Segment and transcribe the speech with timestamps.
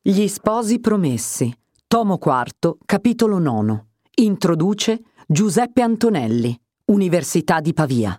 [0.00, 1.52] Gli sposi promessi.
[1.88, 3.86] Tomo IV, capitolo 9.
[4.20, 8.18] Introduce Giuseppe Antonelli, Università di Pavia.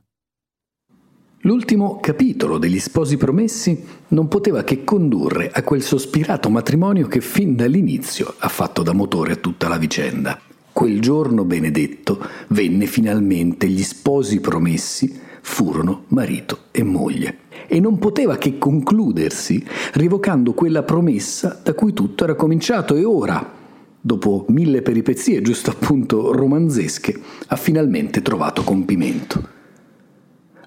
[1.43, 7.55] L'ultimo capitolo degli sposi promessi non poteva che condurre a quel sospirato matrimonio che fin
[7.55, 10.37] dall'inizio ha fatto da motore a tutta la vicenda.
[10.73, 12.19] Quel giorno benedetto
[12.49, 17.39] venne finalmente gli sposi promessi furono marito e moglie.
[17.67, 23.51] E non poteva che concludersi rivocando quella promessa da cui tutto era cominciato e ora,
[23.99, 29.57] dopo mille peripezie giusto appunto romanzesche, ha finalmente trovato compimento.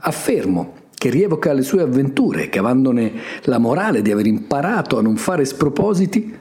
[0.00, 3.12] Affermo che rievoca le sue avventure, cavandone
[3.44, 6.34] la morale di aver imparato a non fare spropositi,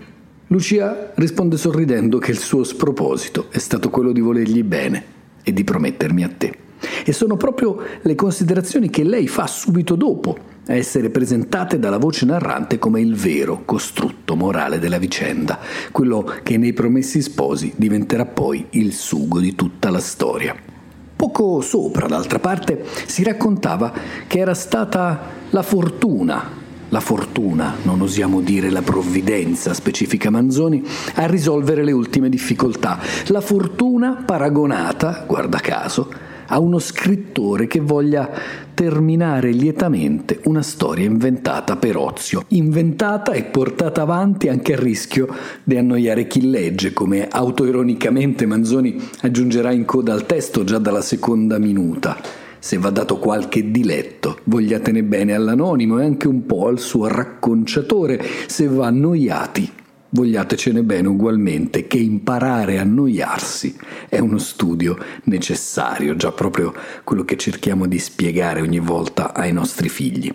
[0.47, 5.03] Lucia risponde sorridendo che il suo sproposito è stato quello di volergli bene
[5.43, 6.69] e di promettermi a te.
[7.05, 12.25] E sono proprio le considerazioni che lei fa subito dopo a essere presentate dalla voce
[12.25, 15.59] narrante come il vero costrutto morale della vicenda,
[15.91, 20.55] quello che nei promessi sposi diventerà poi il sugo di tutta la storia.
[21.15, 23.93] Poco sopra, d'altra parte, si raccontava
[24.27, 30.83] che era stata la fortuna, la fortuna, non osiamo dire la provvidenza, specifica Manzoni,
[31.15, 32.99] a risolvere le ultime difficoltà.
[33.27, 36.11] La fortuna paragonata, guarda caso,
[36.51, 38.29] a uno scrittore che voglia
[38.73, 45.27] terminare lietamente una storia inventata per ozio, inventata e portata avanti anche a rischio
[45.63, 51.57] di annoiare chi legge, come autoironicamente Manzoni aggiungerà in coda al testo già dalla seconda
[51.57, 52.17] minuta.
[52.59, 58.21] Se va dato qualche diletto, vogliatene bene all'anonimo e anche un po' al suo racconciatore,
[58.45, 59.71] se va annoiati,
[60.11, 63.75] vogliatecene bene ugualmente che imparare a annoiarsi
[64.09, 66.73] è uno studio necessario, già proprio
[67.03, 70.33] quello che cerchiamo di spiegare ogni volta ai nostri figli.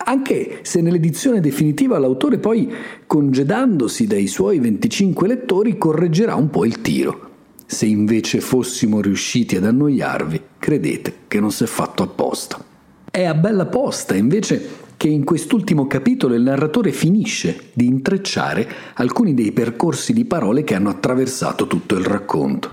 [0.00, 2.72] Anche se nell'edizione definitiva l'autore poi,
[3.06, 7.26] congedandosi dai suoi 25 lettori, correggerà un po' il tiro.
[7.66, 12.64] Se invece fossimo riusciti ad annoiarvi, credete che non si è fatto apposta.
[13.10, 19.32] È a bella posta, invece, che in quest'ultimo capitolo il narratore finisce di intrecciare alcuni
[19.32, 22.70] dei percorsi di parole che hanno attraversato tutto il racconto.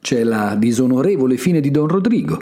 [0.00, 2.40] C'è la disonorevole fine di Don Rodrigo,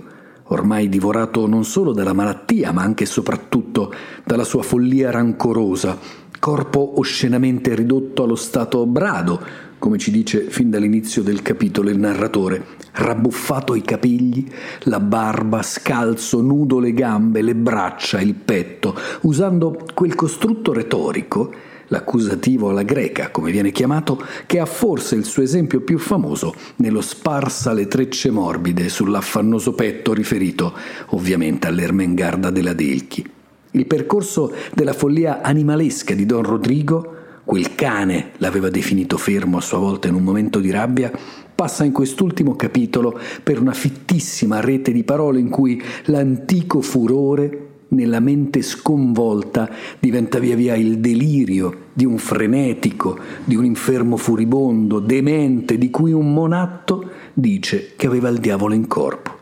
[0.48, 3.90] ormai divorato non solo dalla malattia, ma anche e soprattutto
[4.24, 5.98] dalla sua follia rancorosa,
[6.38, 9.40] corpo oscenamente ridotto allo stato brado,
[9.78, 14.46] come ci dice fin dall'inizio del capitolo il narratore, rabbuffato i capigli,
[14.82, 21.52] la barba, scalzo, nudo le gambe, le braccia, il petto, usando quel costrutto retorico,
[21.88, 27.00] l'accusativo alla greca, come viene chiamato, che ha forse il suo esempio più famoso nello
[27.00, 30.74] sparsa le trecce morbide sull'affannoso petto riferito
[31.08, 33.26] ovviamente all'Ermengarda della Delchi.
[33.72, 37.17] Il percorso della follia animalesca di Don Rodrigo
[37.48, 41.10] quel cane l'aveva definito fermo a sua volta in un momento di rabbia,
[41.54, 48.20] passa in quest'ultimo capitolo per una fittissima rete di parole in cui l'antico furore nella
[48.20, 55.78] mente sconvolta diventa via via il delirio di un frenetico, di un infermo furibondo, demente,
[55.78, 59.34] di cui un monatto dice che aveva il diavolo in corpo.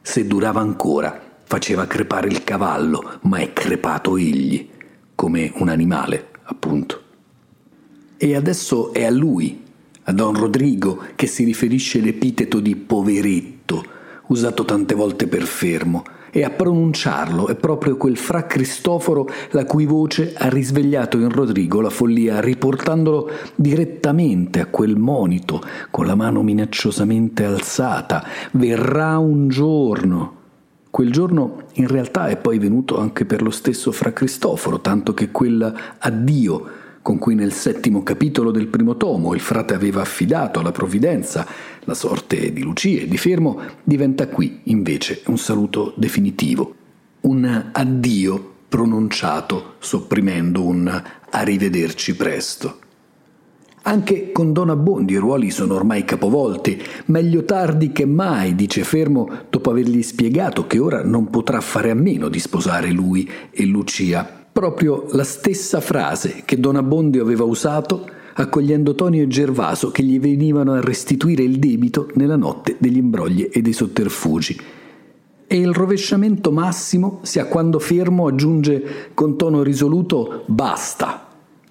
[0.00, 4.66] Se durava ancora, faceva crepare il cavallo, ma è crepato egli,
[5.14, 7.01] come un animale, appunto.
[8.24, 9.60] E adesso è a lui,
[10.04, 13.84] a Don Rodrigo, che si riferisce l'epiteto di poveretto,
[14.28, 19.86] usato tante volte per fermo, e a pronunciarlo è proprio quel fra Cristoforo la cui
[19.86, 25.60] voce ha risvegliato in Rodrigo la follia, riportandolo direttamente a quel monito,
[25.90, 28.24] con la mano minacciosamente alzata.
[28.52, 30.36] Verrà un giorno.
[30.90, 35.32] Quel giorno in realtà è poi venuto anche per lo stesso fra Cristoforo, tanto che
[35.32, 40.70] quel addio con cui nel settimo capitolo del primo tomo il frate aveva affidato alla
[40.70, 41.46] provvidenza
[41.80, 46.74] la sorte di Lucia e di Fermo, diventa qui invece un saluto definitivo,
[47.22, 52.78] un addio pronunciato sopprimendo un arrivederci presto.
[53.84, 56.80] Anche con Don Abbondi i ruoli sono ormai capovolti.
[57.06, 61.94] Meglio tardi che mai, dice Fermo, dopo avergli spiegato che ora non potrà fare a
[61.94, 68.06] meno di sposare lui e Lucia proprio la stessa frase che Don Abbondio aveva usato
[68.34, 73.48] accogliendo Tonio e Gervaso che gli venivano a restituire il debito nella notte degli imbrogli
[73.50, 74.60] e dei sotterfugi.
[75.46, 81.28] E il rovesciamento massimo si ha quando Fermo aggiunge con tono risoluto basta.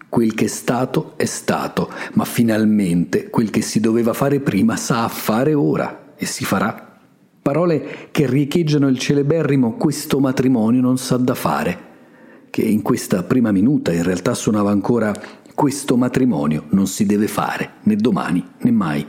[0.08, 5.08] Quel che è stato è stato, ma finalmente quel che si doveva fare prima sa
[5.08, 7.00] fare ora e si farà.
[7.42, 11.90] Parole che riecheggiano il celeberrimo questo matrimonio non sa da fare
[12.52, 15.14] che in questa prima minuta in realtà suonava ancora
[15.54, 19.06] Questo matrimonio non si deve fare, né domani né mai.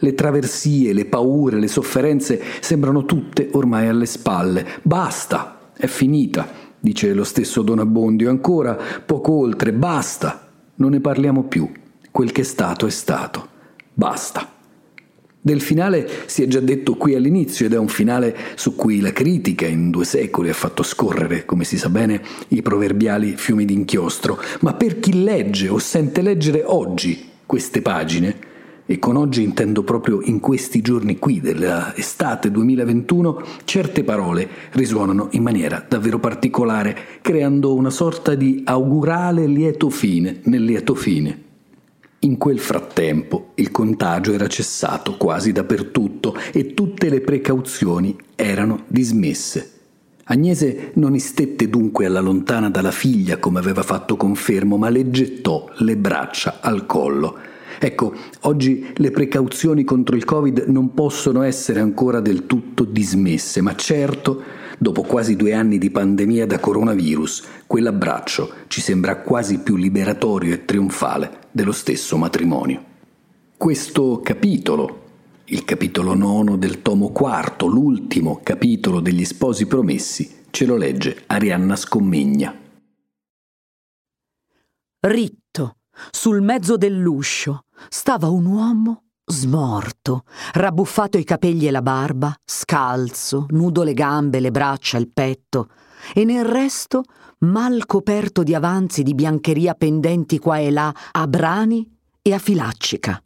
[0.00, 4.66] Le traversie, le paure, le sofferenze sembrano tutte ormai alle spalle.
[4.82, 6.46] Basta, è finita,
[6.78, 11.70] dice lo stesso Don Abbondio, ancora poco oltre, basta, non ne parliamo più.
[12.10, 13.48] Quel che è stato è stato.
[13.94, 14.57] Basta.
[15.40, 19.12] Del finale si è già detto qui all'inizio ed è un finale su cui la
[19.12, 24.40] critica in due secoli ha fatto scorrere, come si sa bene, i proverbiali fiumi d'inchiostro,
[24.60, 28.46] ma per chi legge o sente leggere oggi queste pagine,
[28.84, 35.42] e con oggi intendo proprio in questi giorni qui dell'estate 2021, certe parole risuonano in
[35.42, 41.47] maniera davvero particolare, creando una sorta di augurale lieto fine nel lieto fine.
[42.22, 49.70] In quel frattempo il contagio era cessato quasi dappertutto e tutte le precauzioni erano dismesse.
[50.24, 55.70] Agnese non istette dunque alla lontana dalla figlia come aveva fatto confermo, ma le gettò
[55.76, 57.36] le braccia al collo.
[57.78, 63.76] Ecco, oggi le precauzioni contro il Covid non possono essere ancora del tutto dismesse, ma
[63.76, 64.42] certo,
[64.78, 70.64] dopo quasi due anni di pandemia da coronavirus, quell'abbraccio ci sembra quasi più liberatorio e
[70.64, 72.84] trionfale dello stesso matrimonio.
[73.56, 75.06] Questo capitolo,
[75.46, 81.74] il capitolo nono del tomo quarto, l'ultimo capitolo degli sposi promessi, ce lo legge Arianna
[81.74, 82.54] Scommegna.
[85.00, 85.78] Ritto,
[86.10, 93.82] sul mezzo dell'uscio, stava un uomo smorto, rabbuffato i capelli e la barba, scalzo, nudo
[93.82, 95.68] le gambe, le braccia, il petto,
[96.14, 97.04] e nel resto
[97.40, 101.88] mal coperto di avanzi di biancheria pendenti qua e là a brani
[102.22, 103.22] e a filaccica.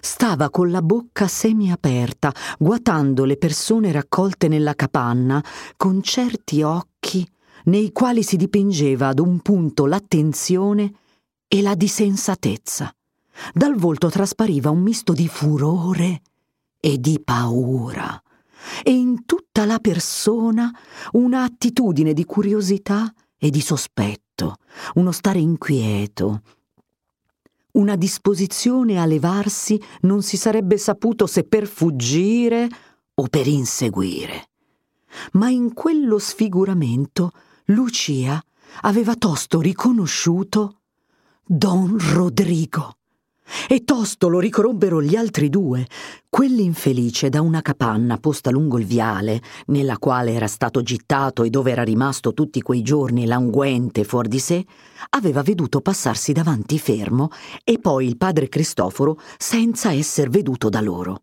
[0.00, 5.42] Stava con la bocca semiaperta, guatando le persone raccolte nella capanna,
[5.76, 7.26] con certi occhi
[7.64, 10.92] nei quali si dipingeva ad un punto l'attenzione
[11.46, 12.92] e la disensatezza.
[13.52, 16.22] Dal volto traspariva un misto di furore
[16.80, 18.20] e di paura,
[18.82, 20.70] e in tutta la persona
[21.12, 24.56] una attitudine di curiosità e di sospetto,
[24.94, 26.42] uno stare inquieto,
[27.72, 32.68] una disposizione a levarsi non si sarebbe saputo se per fuggire
[33.14, 34.48] o per inseguire.
[35.32, 37.32] Ma in quello sfiguramento
[37.66, 38.42] Lucia
[38.82, 40.80] aveva tosto riconosciuto
[41.44, 42.96] Don Rodrigo.
[43.68, 45.86] E tosto lo riconobbero gli altri due,
[46.28, 51.70] quell'infelice da una capanna posta lungo il viale, nella quale era stato gittato e dove
[51.70, 54.64] era rimasto tutti quei giorni languente fuor di sé,
[55.10, 57.30] aveva veduto passarsi davanti fermo
[57.64, 61.22] e poi il padre Cristoforo senza esser veduto da loro.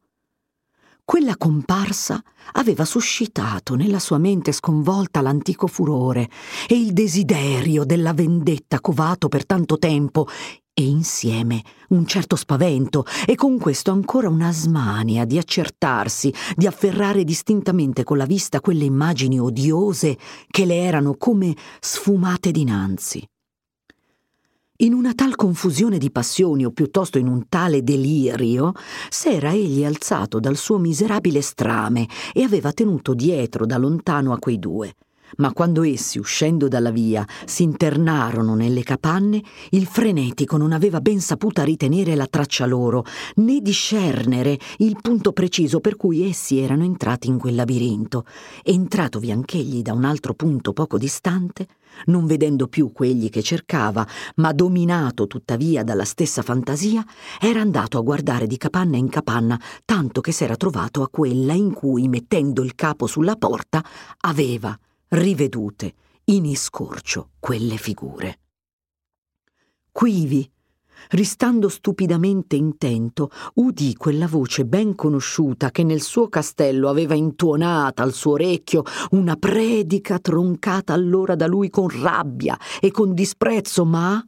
[1.10, 2.22] Quella comparsa
[2.52, 6.30] aveva suscitato nella sua mente sconvolta l'antico furore
[6.68, 10.28] e il desiderio della vendetta covato per tanto tempo
[10.74, 17.24] e insieme un certo spavento e con questo ancora una smania di accertarsi, di afferrare
[17.24, 20.18] distintamente con la vista quelle immagini odiose
[20.50, 23.27] che le erano come sfumate dinanzi.
[24.81, 28.71] In una tal confusione di passioni, o piuttosto in un tale delirio,
[29.10, 34.57] s'era egli alzato dal suo miserabile strame e aveva tenuto dietro da lontano a quei
[34.57, 34.94] due.
[35.38, 39.42] Ma quando essi, uscendo dalla via, si internarono nelle capanne,
[39.72, 43.06] il frenetico non aveva ben saputa ritenere la traccia loro,
[43.36, 48.26] né discernere il punto preciso per cui essi erano entrati in quel labirinto.
[48.64, 51.68] Entratovi anch'egli da un altro punto poco distante,
[52.06, 54.06] non vedendo più quegli che cercava,
[54.36, 57.04] ma dominato tuttavia dalla stessa fantasia,
[57.40, 61.74] era andato a guardare di capanna in capanna, tanto che s'era trovato a quella in
[61.74, 63.83] cui, mettendo il capo sulla porta,
[64.21, 64.78] aveva
[65.09, 65.94] rivedute
[66.25, 68.39] in iscorcio quelle figure.
[69.92, 70.49] Quivi,
[71.11, 78.13] Ristando stupidamente intento, udì quella voce ben conosciuta che nel suo castello aveva intuonata al
[78.13, 84.23] suo orecchio una predica troncata allora da lui con rabbia e con disprezzo, ma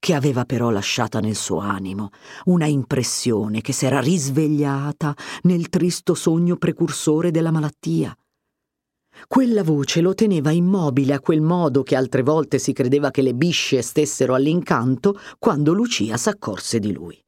[0.00, 2.10] che aveva però lasciata nel suo animo
[2.46, 8.14] una impressione che s'era risvegliata nel tristo sogno precursore della malattia.
[9.26, 13.34] Quella voce lo teneva immobile a quel modo che altre volte si credeva che le
[13.34, 17.22] bisce stessero all'incanto quando Lucia s'accorse di lui.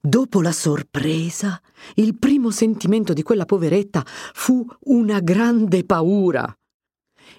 [0.00, 1.60] Dopo la sorpresa,
[1.96, 6.52] il primo sentimento di quella poveretta fu una grande paura.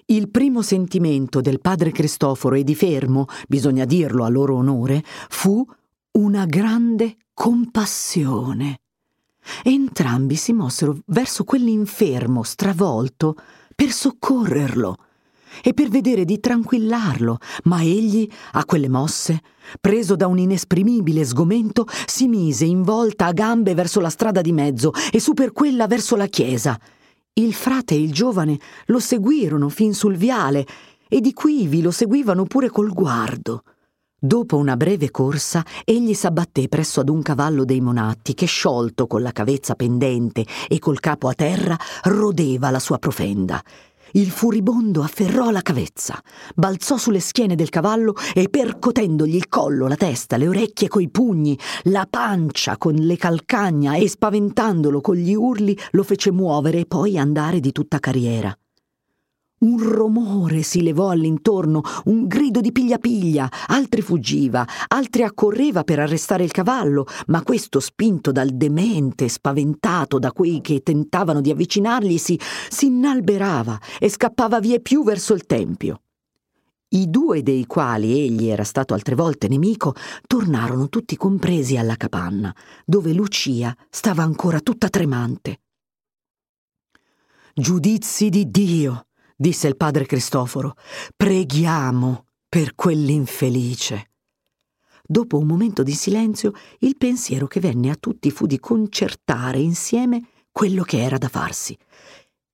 [0.06, 5.66] Il primo sentimento del padre Cristoforo e di Fermo, bisogna dirlo a loro onore, fu
[6.12, 8.79] una grande compassione.
[9.62, 13.36] Entrambi si mossero verso quell'infermo stravolto
[13.74, 14.96] per soccorrerlo
[15.62, 19.40] e per vedere di tranquillarlo, ma egli, a quelle mosse,
[19.80, 24.52] preso da un inesprimibile sgomento, si mise in volta a gambe verso la strada di
[24.52, 26.78] mezzo e su per quella verso la chiesa.
[27.32, 30.66] Il frate e il giovane lo seguirono fin sul viale
[31.08, 33.64] e di quivi lo seguivano pure col guardo.
[34.22, 39.22] Dopo una breve corsa, egli s'abbatté presso ad un cavallo dei monatti che, sciolto con
[39.22, 43.62] la cavezza pendente e col capo a terra, rodeva la sua profenda.
[44.12, 46.20] Il furibondo afferrò la cavezza,
[46.54, 51.58] balzò sulle schiene del cavallo e percotendogli il collo, la testa, le orecchie coi pugni,
[51.84, 57.16] la pancia con le calcagna e spaventandolo con gli urli lo fece muovere e poi
[57.16, 58.54] andare di tutta carriera.
[59.60, 65.98] Un rumore si levò all'intorno, un grido di piglia piglia, altri fuggiva, altri accorreva per
[65.98, 72.40] arrestare il cavallo, ma questo, spinto dal demente, spaventato da quei che tentavano di avvicinarglisi,
[72.70, 76.04] si innalberava e scappava vie più verso il tempio.
[76.92, 79.94] I due dei quali egli era stato altre volte nemico
[80.26, 82.54] tornarono tutti compresi alla capanna,
[82.86, 85.60] dove Lucia stava ancora tutta tremante.
[87.52, 89.04] Giudizi di Dio!
[89.40, 90.74] Disse il padre Cristoforo,
[91.16, 94.10] preghiamo per quell'infelice.
[95.02, 100.26] Dopo un momento di silenzio, il pensiero che venne a tutti fu di concertare insieme
[100.52, 101.74] quello che era da farsi.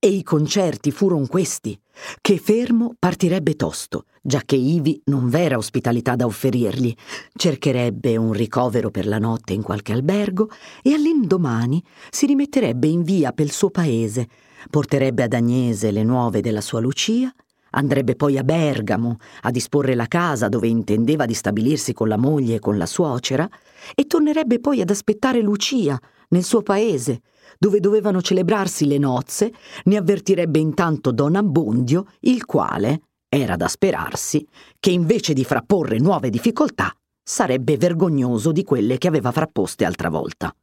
[0.07, 1.77] E i concerti furono questi,
[2.21, 6.95] che Fermo partirebbe tosto, già che ivi non v'era ospitalità da offerirgli,
[7.35, 10.49] cercherebbe un ricovero per la notte in qualche albergo
[10.81, 14.29] e all'indomani si rimetterebbe in via pel suo paese,
[14.69, 17.29] porterebbe ad Agnese le nuove della sua Lucia,
[17.71, 22.55] andrebbe poi a Bergamo a disporre la casa dove intendeva di stabilirsi con la moglie
[22.55, 23.45] e con la suocera,
[23.93, 25.99] e tornerebbe poi ad aspettare Lucia
[26.29, 27.23] nel suo paese,
[27.57, 29.53] dove dovevano celebrarsi le nozze,
[29.85, 34.47] ne avvertirebbe intanto Don Abbondio, il quale, era da sperarsi,
[34.79, 40.53] che invece di frapporre nuove difficoltà, sarebbe vergognoso di quelle che aveva frapposte altra volta.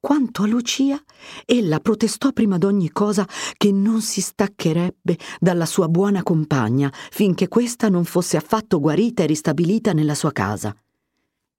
[0.00, 1.00] Quanto a Lucia,
[1.44, 7.88] ella protestò prima d'ogni cosa che non si staccherebbe dalla sua buona compagna finché questa
[7.88, 10.74] non fosse affatto guarita e ristabilita nella sua casa.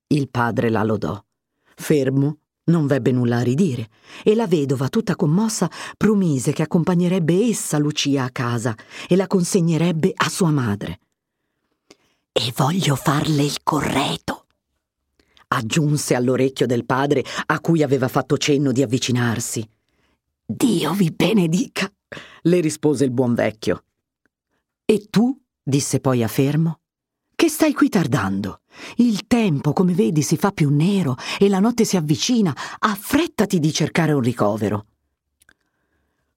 [0.07, 1.21] Il padre la lodò.
[1.75, 2.37] Fermo,
[2.69, 3.89] non vebbe nulla a ridire,
[4.23, 8.75] e la vedova, tutta commossa, promise che accompagnerebbe essa Lucia a casa
[9.07, 10.99] e la consegnerebbe a sua madre.
[12.31, 14.45] E voglio farle il correto,
[15.47, 19.67] aggiunse all'orecchio del padre a cui aveva fatto cenno di avvicinarsi.
[20.45, 21.91] Dio vi benedica,
[22.43, 23.83] le rispose il buon vecchio.
[24.85, 25.37] E tu?
[25.61, 26.78] disse poi a Fermo.
[27.39, 28.59] Che stai qui tardando?
[28.97, 32.53] Il tempo, come vedi, si fa più nero e la notte si avvicina.
[32.79, 34.87] Affrettati di cercare un ricovero.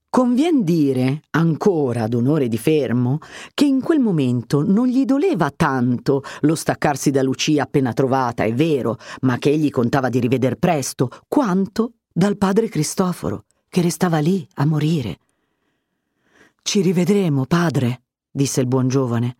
[0.08, 3.18] Convien dire, ancora ad onore di Fermo,
[3.52, 8.54] che in quel momento non gli doleva tanto lo staccarsi da Lucia appena trovata, è
[8.54, 14.46] vero, ma che egli contava di riveder presto, quanto dal padre Cristoforo, che restava lì
[14.54, 15.18] a morire.
[16.62, 19.38] Ci rivedremo, padre, disse il buon giovane.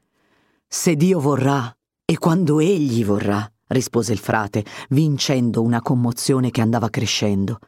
[0.74, 1.70] Se Dio vorrà
[2.02, 7.58] e quando egli vorrà, rispose il frate, vincendo una commozione che andava crescendo.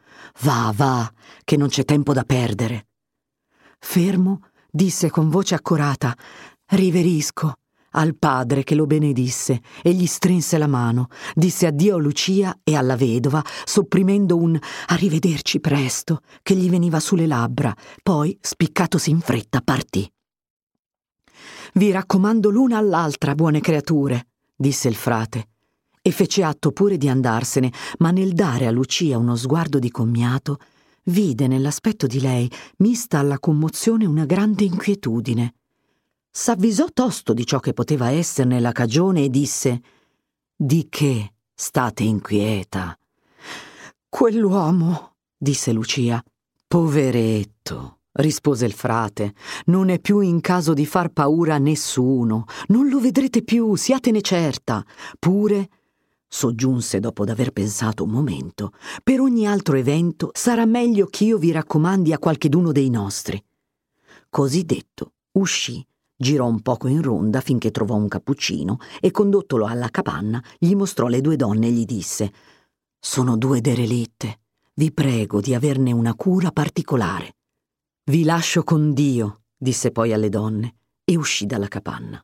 [0.41, 1.07] Va, va,
[1.43, 2.87] che non c'è tempo da perdere.
[3.77, 6.17] Fermo, disse con voce accorata,
[6.69, 7.53] riverisco
[7.91, 12.75] al padre che lo benedisse e gli strinse la mano, disse addio a Lucia e
[12.75, 17.71] alla vedova, sopprimendo un arrivederci presto che gli veniva sulle labbra,
[18.01, 20.11] poi, spiccatosi in fretta, partì.
[21.77, 25.49] Vi raccomando l'una all'altra, buone creature, disse il frate,
[26.01, 30.59] e fece atto pure di andarsene, ma nel dare a Lucia uno sguardo di commiato,
[31.03, 35.55] vide nell'aspetto di lei, mista alla commozione, una grande inquietudine.
[36.31, 39.81] S'avvisò tosto di ciò che poteva esserne la cagione e disse
[40.55, 42.97] Di che state inquieta?
[44.07, 46.23] Quell'uomo, disse Lucia.
[46.67, 49.33] Poveretto, rispose il frate,
[49.65, 54.21] non è più in caso di far paura a nessuno, non lo vedrete più, siatene
[54.21, 54.85] certa.
[55.19, 55.69] Pure,
[56.27, 58.71] soggiunse dopo d'aver pensato un momento,
[59.03, 63.41] per ogni altro evento sarà meglio ch'io vi raccomandi a qualcheduno dei nostri.
[64.29, 69.89] Così detto, uscì, girò un poco in ronda finché trovò un cappuccino e condottolo alla
[69.89, 72.31] capanna gli mostrò le due donne e gli disse
[72.99, 74.39] Sono due derelitte.
[74.73, 77.34] Vi prego di averne una cura particolare.
[78.07, 82.23] Vi lascio con Dio, disse poi alle donne, e uscì dalla capanna.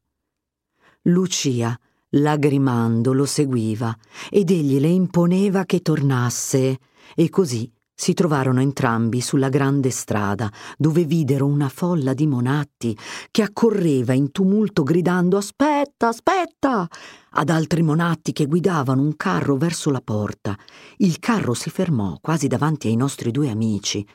[1.06, 1.76] Lucia,
[2.10, 3.92] lagrimando, lo seguiva,
[4.30, 6.78] ed egli le imponeva che tornasse,
[7.16, 12.96] e così si trovarono entrambi sulla grande strada, dove videro una folla di monatti
[13.32, 16.88] che accorreva in tumulto gridando Aspetta, aspetta!
[17.32, 20.56] ad altri monatti che guidavano un carro verso la porta.
[20.98, 24.06] Il carro si fermò quasi davanti ai nostri due amici.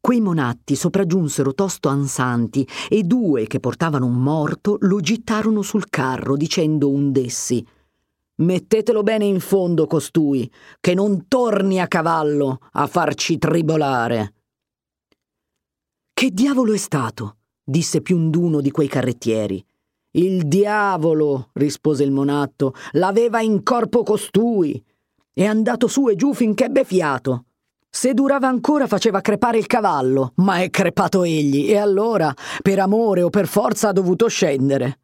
[0.00, 6.36] Quei monatti sopraggiunsero tosto ansanti e due che portavano un morto lo gittarono sul carro
[6.36, 7.64] dicendo un dessi
[8.40, 14.34] Mettetelo bene in fondo costui, che non torni a cavallo a farci tribolare.
[16.12, 17.38] Che diavolo è stato?
[17.64, 19.64] disse Piunduno di quei carrettieri.
[20.12, 24.80] Il diavolo, rispose il monatto, l'aveva in corpo costui.
[25.32, 27.46] È andato su e giù finché ebbe fiato.
[27.90, 33.22] Se durava ancora faceva crepare il cavallo, ma è crepato egli, e allora, per amore
[33.22, 35.00] o per forza, ha dovuto scendere.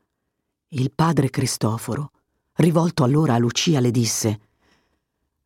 [0.69, 2.11] Il padre Cristoforo
[2.57, 4.41] Rivolto allora a Lucia le disse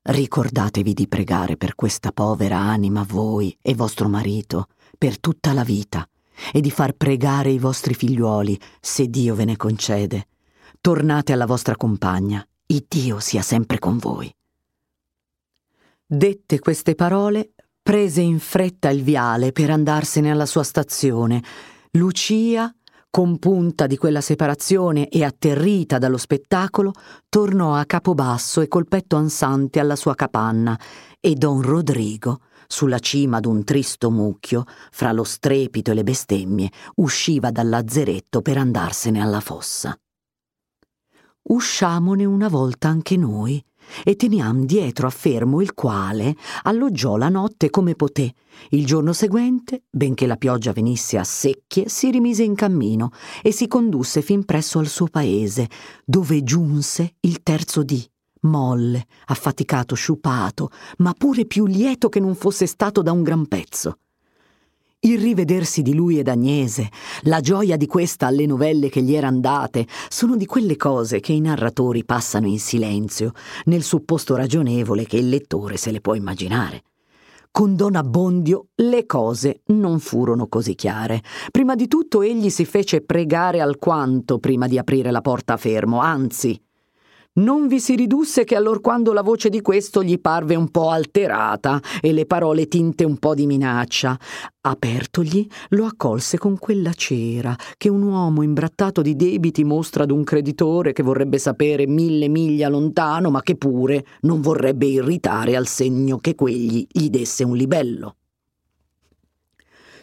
[0.02, 4.66] Ricordatevi di pregare per questa povera anima voi e vostro marito
[4.96, 6.06] per tutta la vita
[6.52, 10.28] e di far pregare i vostri figliuoli se Dio ve ne concede.
[10.80, 14.30] Tornate alla vostra compagna, il Dio sia sempre con voi.
[16.10, 21.42] Dette queste parole, prese in fretta il viale per andarsene alla sua stazione.
[21.90, 22.74] Lucia
[23.10, 26.92] compunta di quella separazione e atterrita dallo spettacolo,
[27.28, 30.80] tornò a Capobasso e col petto ansante alla sua capanna,
[31.20, 37.50] e don Rodrigo, sulla cima d'un tristo mucchio, fra lo strepito e le bestemmie, usciva
[37.50, 39.94] dal lazzeretto per andarsene alla fossa.
[41.50, 43.62] Usciamone una volta anche noi,
[44.04, 48.32] e teniam dietro a fermo il quale alloggiò la notte come poté.
[48.70, 53.10] Il giorno seguente, benché la pioggia venisse a secchie, si rimise in cammino
[53.42, 55.68] e si condusse fin presso al suo paese,
[56.04, 58.04] dove giunse il terzo dì,
[58.42, 63.98] molle, affaticato, sciupato, ma pure più lieto che non fosse stato da un gran pezzo.
[65.00, 66.88] Il rivedersi di lui ed Agnese,
[67.22, 71.30] la gioia di questa alle novelle che gli eran date, sono di quelle cose che
[71.30, 73.30] i narratori passano in silenzio,
[73.66, 76.82] nel supposto ragionevole che il lettore se le può immaginare.
[77.52, 81.22] Con Don Abbondio le cose non furono così chiare.
[81.52, 86.00] Prima di tutto egli si fece pregare alquanto prima di aprire la porta a fermo,
[86.00, 86.60] anzi,
[87.38, 91.80] non vi si ridusse che allorquando la voce di questo gli parve un po' alterata
[92.00, 94.18] e le parole tinte un po' di minaccia.
[94.60, 100.24] Apertogli, lo accolse con quella cera che un uomo imbrattato di debiti mostra ad un
[100.24, 106.18] creditore che vorrebbe sapere mille miglia lontano, ma che pure non vorrebbe irritare al segno
[106.18, 108.16] che quegli gli desse un libello.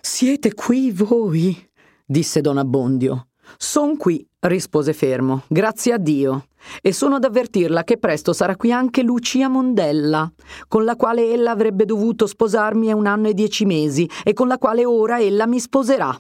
[0.02, 1.70] Siete qui voi?
[2.06, 3.28] disse don Abbondio.
[3.58, 6.48] Son qui, rispose fermo, grazie a Dio,
[6.82, 10.32] e sono ad avvertirla che presto sarà qui anche Lucia Mondella,
[10.68, 14.48] con la quale ella avrebbe dovuto sposarmi a un anno e dieci mesi e con
[14.48, 16.18] la quale ora ella mi sposerà.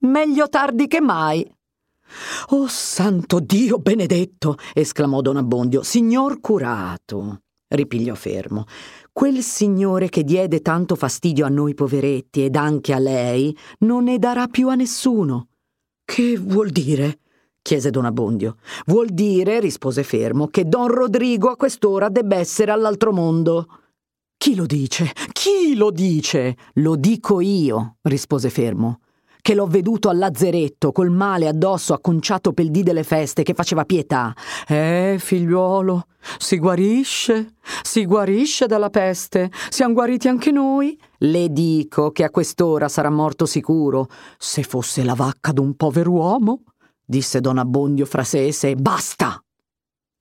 [0.00, 1.50] Meglio tardi che mai.
[2.50, 4.56] Oh santo Dio benedetto!
[4.74, 5.82] esclamò don Abbondio.
[5.82, 8.64] Signor curato, ripigliò fermo.
[9.12, 14.18] Quel signore che diede tanto fastidio a noi poveretti ed anche a lei non ne
[14.18, 15.48] darà più a nessuno.
[16.04, 17.20] Che vuol dire?
[17.66, 18.58] Chiese Don Abbondio.
[18.86, 23.66] Vuol dire, rispose Fermo, che Don Rodrigo a quest'ora debba essere all'altro mondo.
[24.36, 25.10] Chi lo dice?
[25.32, 26.56] Chi lo dice?
[26.74, 29.00] Lo dico io, rispose Fermo,
[29.42, 33.84] che l'ho veduto al lazzeretto col male addosso acconciato pel dì delle feste che faceva
[33.84, 34.32] pietà.
[34.68, 36.06] Eh, figliuolo,
[36.38, 39.50] si guarisce, si guarisce dalla peste.
[39.70, 40.96] Siamo guariti anche noi.
[41.18, 44.06] Le dico che a quest'ora sarà morto sicuro,
[44.38, 46.60] se fosse la vacca d'un pover'uomo
[47.06, 48.74] disse don Abbondio fra sé e sé.
[48.74, 49.40] Basta!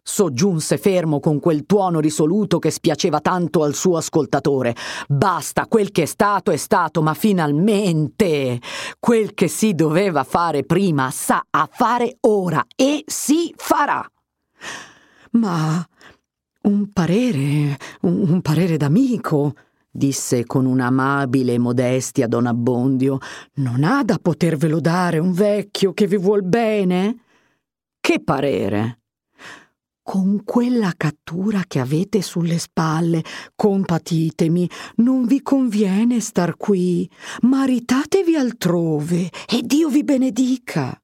[0.08, 4.76] Soggiunse fermo con quel tuono risoluto che spiaceva tanto al suo ascoltatore.
[5.08, 8.62] Basta, quel che è stato è stato, ma finalmente
[9.00, 14.08] quel che si doveva fare prima sa a fare ora e si farà.
[15.32, 15.84] Ma
[16.62, 19.56] un parere, un, un parere d'amico,
[19.96, 23.18] disse con un'amabile modestia don Abbondio,
[23.56, 27.20] non ha da potervelo dare un vecchio che vi vuol bene?
[28.00, 29.00] Che parere?
[30.04, 33.24] Con quella cattura che avete sulle spalle,
[33.56, 37.10] compatitemi, non vi conviene star qui,
[37.42, 41.02] maritatevi altrove e Dio vi benedica.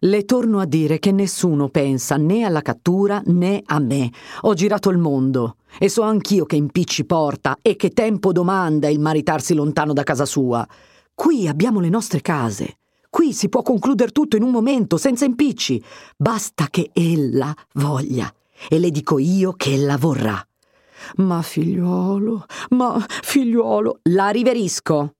[0.00, 4.12] Le torno a dire che nessuno pensa né alla cattura né a me.
[4.42, 9.00] Ho girato il mondo e so anch'io che impicci porta e che tempo domanda il
[9.00, 10.66] maritarsi lontano da casa sua.
[11.14, 12.76] Qui abbiamo le nostre case.
[13.08, 15.82] Qui si può concludere tutto in un momento, senza impicci.
[16.14, 18.30] Basta che ella voglia.
[18.68, 20.46] E le dico io che ella vorrà.
[21.16, 25.14] Ma figliuolo, ma figliuolo, la riverisco,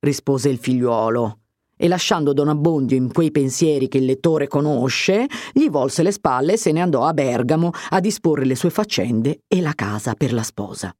[0.00, 1.38] rispose il figliuolo
[1.84, 6.54] e lasciando Don Abbondio in quei pensieri che il lettore conosce, gli volse le spalle
[6.54, 10.32] e se ne andò a Bergamo a disporre le sue faccende e la casa per
[10.32, 10.96] la sposa.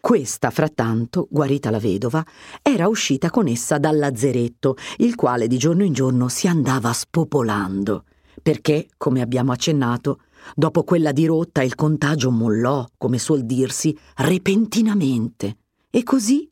[0.00, 2.24] Questa, frattanto, guarita la vedova,
[2.62, 8.04] era uscita con essa dal lazzeretto, il quale di giorno in giorno si andava spopolando,
[8.40, 10.20] perché, come abbiamo accennato,
[10.54, 15.58] dopo quella dirotta il contagio mollò, come suol dirsi, repentinamente,
[15.90, 16.48] e così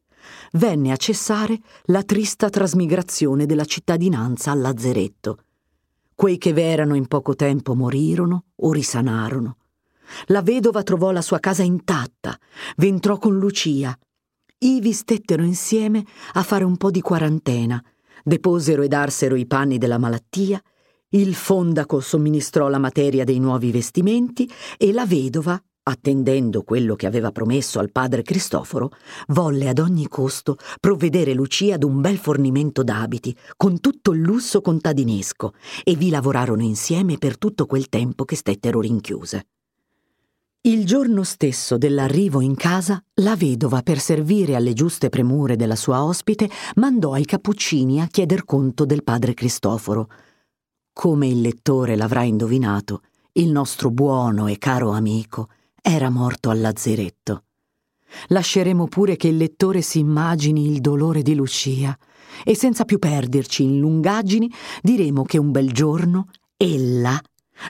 [0.53, 5.39] venne a cessare la trista trasmigrazione della cittadinanza al lazzeretto.
[6.15, 9.57] Quei che v'erano in poco tempo morirono o risanarono.
[10.27, 12.39] La vedova trovò la sua casa intatta,
[12.77, 13.97] v'entrò con Lucia.
[14.59, 17.83] Ivi stettero insieme a fare un po' di quarantena,
[18.25, 20.61] deposero ed arsero i panni della malattia,
[21.11, 27.33] il fondaco somministrò la materia dei nuovi vestimenti e la vedova attendendo quello che aveva
[27.33, 28.91] promesso al padre Cristoforo,
[29.29, 34.61] volle ad ogni costo provvedere Lucia ad un bel fornimento d'abiti, con tutto il lusso
[34.61, 39.47] contadinesco, e vi lavorarono insieme per tutto quel tempo che stettero rinchiuse.
[40.63, 46.03] Il giorno stesso dell'arrivo in casa, la vedova, per servire alle giuste premure della sua
[46.03, 50.11] ospite, mandò ai cappuccini a chieder conto del padre Cristoforo.
[50.93, 53.03] Come il lettore l'avrà indovinato,
[53.35, 55.49] il nostro buono e caro amico
[55.91, 57.45] era morto al lazzeretto.
[58.29, 61.97] Lasceremo pure che il lettore si immagini il dolore di Lucia
[62.45, 67.19] e senza più perderci in lungaggini diremo che un bel giorno ella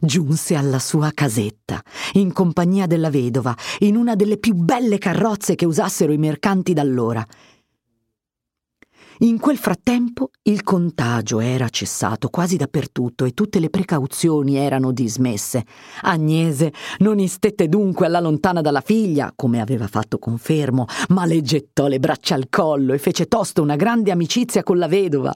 [0.00, 1.80] giunse alla sua casetta,
[2.14, 7.24] in compagnia della vedova, in una delle più belle carrozze che usassero i mercanti d'allora,
[9.20, 15.64] in quel frattempo il contagio era cessato quasi dappertutto e tutte le precauzioni erano dismesse.
[16.02, 21.88] Agnese non istette dunque alla lontana dalla figlia, come aveva fatto confermo, ma le gettò
[21.88, 25.34] le braccia al collo e fece tosto una grande amicizia con la vedova.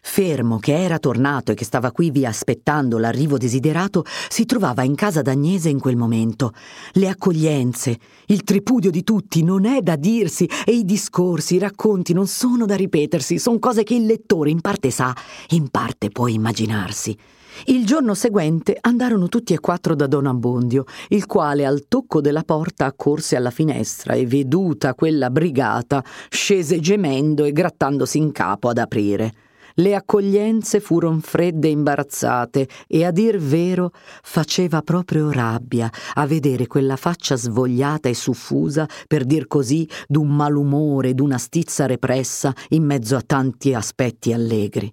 [0.00, 4.94] Fermo, che era tornato e che stava qui vi aspettando l'arrivo desiderato, si trovava in
[4.94, 6.52] casa d'Agnese in quel momento.
[6.92, 12.12] Le accoglienze, il tripudio di tutti non è da dirsi e i discorsi, i racconti
[12.12, 15.14] non sono da ripetersi, sono cose che il lettore in parte sa,
[15.50, 17.16] in parte può immaginarsi.
[17.64, 22.44] Il giorno seguente andarono tutti e quattro da Don Abbondio, il quale al tocco della
[22.44, 28.78] porta accorse alla finestra e veduta quella brigata scese gemendo e grattandosi in capo ad
[28.78, 29.32] aprire.
[29.78, 36.66] Le accoglienze furono fredde e imbarazzate e a dir vero faceva proprio rabbia a vedere
[36.66, 43.14] quella faccia svogliata e suffusa, per dir così, d'un malumore, d'una stizza repressa in mezzo
[43.14, 44.92] a tanti aspetti allegri.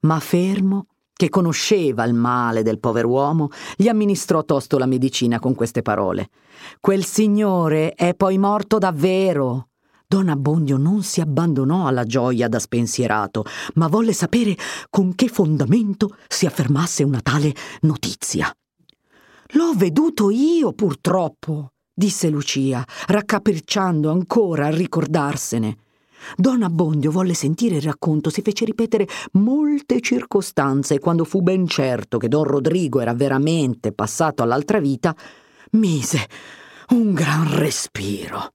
[0.00, 5.82] Ma fermo, che conosceva il male del pover'uomo, gli amministrò tosto la medicina con queste
[5.82, 6.30] parole.
[6.80, 9.68] Quel signore è poi morto davvero.
[10.06, 14.56] Don Abbondio non si abbandonò alla gioia da spensierato, ma volle sapere
[14.90, 18.54] con che fondamento si affermasse una tale notizia.
[19.52, 25.76] L'ho veduto io, purtroppo, disse Lucia, raccapricciando ancora a ricordarsene.
[26.36, 31.66] Don Abbondio volle sentire il racconto, si fece ripetere molte circostanze e quando fu ben
[31.66, 35.14] certo che Don Rodrigo era veramente passato all'altra vita,
[35.72, 36.26] mise
[36.90, 38.52] un gran respiro.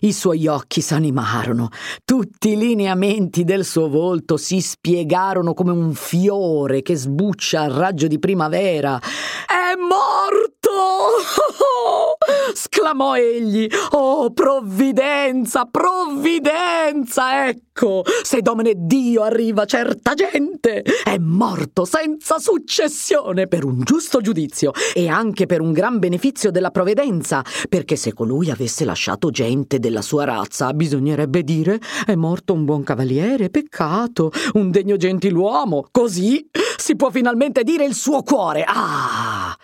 [0.00, 1.68] I suoi occhi s'animarono,
[2.04, 8.06] tutti i lineamenti del suo volto si spiegarono come un fiore che sbuccia al raggio
[8.06, 8.98] di primavera.
[8.98, 10.47] È morto!
[12.54, 13.68] sclamò egli.
[13.90, 17.48] Oh, provvidenza, provvidenza!
[17.48, 24.72] Ecco, se domine Dio arriva certa gente, è morto senza successione per un giusto giudizio
[24.94, 30.02] e anche per un gran beneficio della provvidenza, perché se colui avesse lasciato gente della
[30.02, 35.86] sua razza, bisognerebbe dire è morto un buon cavaliere, peccato, un degno gentiluomo.
[35.90, 38.64] Così si può finalmente dire il suo cuore.
[38.66, 39.56] Ah!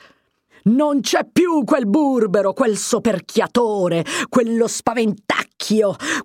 [0.67, 5.44] Non c'è più quel burbero, quel soperchiatore, quello spaventacchio.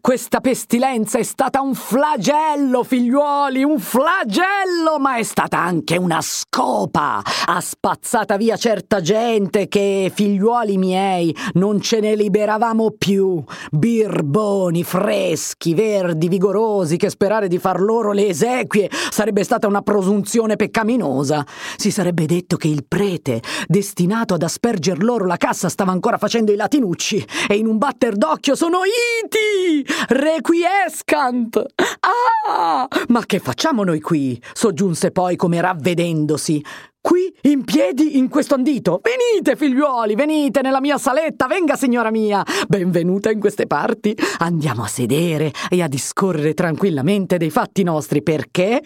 [0.01, 7.21] Questa pestilenza è stata un flagello, figliuoli, un flagello, ma è stata anche una scopa.
[7.45, 13.41] Ha spazzata via certa gente che, figliuoli miei, non ce ne liberavamo più.
[13.71, 20.57] Birboni, freschi, verdi, vigorosi, che sperare di far loro le esequie sarebbe stata una prosunzione
[20.57, 21.45] peccaminosa.
[21.77, 26.51] Si sarebbe detto che il prete, destinato ad asperger loro la cassa stava ancora facendo
[26.51, 28.79] i latinucci e in un batter d'occhio sono
[29.23, 29.85] iti!
[30.07, 31.57] Requiescant!
[31.99, 32.87] Ah!
[33.07, 34.41] Ma che facciamo noi qui?
[34.53, 36.63] soggiunse poi come ravvedendosi.
[37.01, 39.01] Qui, in piedi, in questo andito.
[39.01, 42.43] Venite, figliuoli, venite nella mia saletta, venga, signora mia.
[42.67, 44.15] Benvenuta in queste parti.
[44.39, 48.81] Andiamo a sedere e a discorrere tranquillamente dei fatti nostri, perché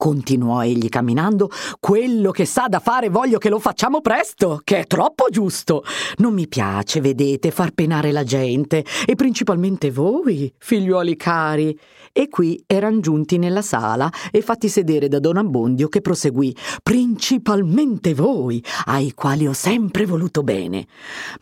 [0.00, 4.86] continuò egli camminando, quello che sa da fare voglio che lo facciamo presto, che è
[4.86, 5.84] troppo giusto.
[6.16, 11.78] Non mi piace, vedete, far penare la gente, e principalmente voi, figliuoli cari.
[12.12, 18.14] E qui eran giunti nella sala e fatti sedere da Don Abbondio che proseguì, principalmente
[18.14, 20.86] voi, ai quali ho sempre voluto bene.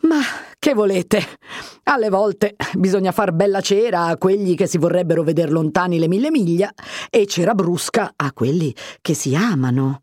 [0.01, 0.19] Ma
[0.59, 1.23] che volete?
[1.83, 6.29] Alle volte bisogna far bella cera a quelli che si vorrebbero veder lontani le mille
[6.29, 6.71] miglia
[7.09, 10.01] e cera brusca a quelli che si amano.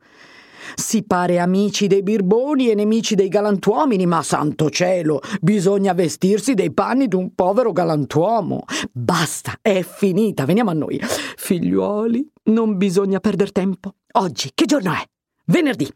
[0.79, 6.71] Si pare amici dei birboni e nemici dei galantuomini, ma santo cielo, bisogna vestirsi dei
[6.71, 8.65] panni di un povero galantuomo.
[8.93, 11.01] Basta, è finita, veniamo a noi.
[11.01, 13.95] Figliuoli, non bisogna perder tempo.
[14.13, 15.03] Oggi, che giorno è?
[15.47, 15.91] Venerdì.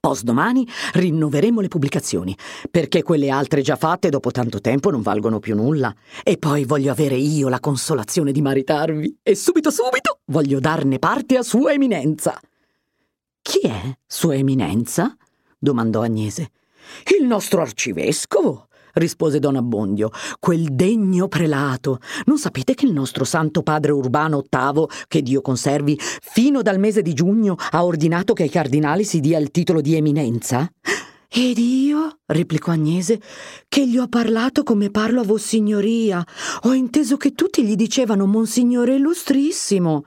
[0.00, 2.36] Postdomani rinnoveremo le pubblicazioni,
[2.70, 5.94] perché quelle altre già fatte dopo tanto tempo non valgono più nulla.
[6.24, 9.18] E poi voglio avere io la consolazione di maritarvi.
[9.22, 12.38] E subito subito voglio darne parte a Sua Eminenza.
[13.46, 15.14] Chi è Sua Eminenza?
[15.58, 16.50] domandò Agnese.
[17.18, 20.08] Il nostro arcivescovo, rispose Don Abbondio,
[20.40, 21.98] quel degno prelato.
[22.24, 27.02] Non sapete che il nostro santo padre Urbano VIII, che Dio conservi, fino dal mese
[27.02, 30.66] di giugno ha ordinato che ai cardinali si dia il titolo di eminenza?
[31.28, 33.20] Ed io, replicò Agnese,
[33.68, 36.24] che gli ho parlato come parlo a Vossignoria.
[36.62, 40.06] Ho inteso che tutti gli dicevano Monsignore Illustrissimo.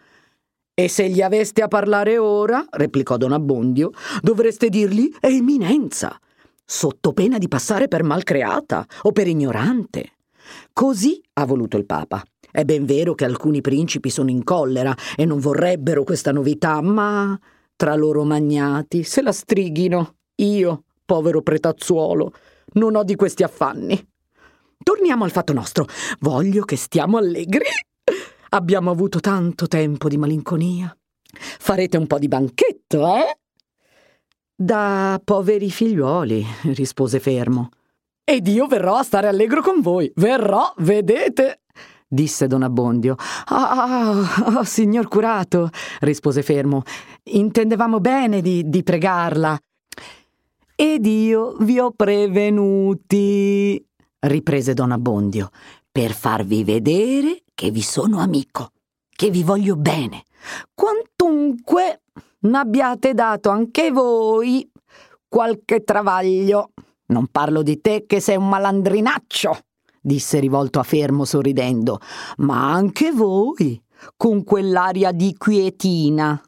[0.80, 3.90] E se gli aveste a parlare ora, replicò Don Abbondio,
[4.22, 6.16] dovreste dirgli Eminenza
[6.64, 10.12] sotto pena di passare per malcreata o per ignorante.
[10.72, 12.24] Così ha voluto il Papa.
[12.52, 17.36] È ben vero che alcuni principi sono in collera e non vorrebbero questa novità, ma
[17.76, 20.18] tra loro magnati se la strighino.
[20.36, 22.34] Io, povero pretazzuolo,
[22.74, 24.00] non ho di questi affanni.
[24.84, 25.88] Torniamo al fatto nostro.
[26.20, 27.66] Voglio che stiamo allegri.
[28.50, 30.96] Abbiamo avuto tanto tempo di malinconia.
[31.60, 33.38] Farete un po' di banchetto, eh?
[34.56, 37.70] Da poveri figliuoli, rispose fermo.
[38.24, 40.12] Ed io verrò a stare allegro con voi.
[40.16, 41.62] Verrò, vedete?
[42.08, 43.16] disse don Abbondio.
[43.46, 46.84] Ah, oh, signor curato, rispose fermo.
[47.24, 49.60] Intendevamo bene di, di pregarla.
[50.76, 53.84] Ed io vi ho prevenuti,
[54.20, 55.50] riprese don Abbondio,
[55.92, 58.70] per farvi vedere che vi sono amico,
[59.10, 60.26] che vi voglio bene.
[60.76, 62.04] Quantunque
[62.42, 64.70] n'abbiate dato anche voi
[65.28, 66.74] qualche travaglio.
[67.08, 69.58] Non parlo di te che sei un malandrinaccio,
[70.00, 71.98] disse rivolto a Fermo sorridendo,
[72.38, 73.82] ma anche voi,
[74.16, 76.40] con quell'aria di quietina.